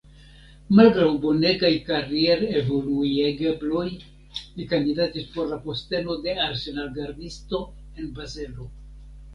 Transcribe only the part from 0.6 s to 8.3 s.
Malgraŭ bonegaj karierevoluigebloj li kandidatis por la posteno de arsenalgardisto en